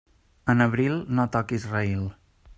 [0.53, 2.03] En abril, no toquis raïl.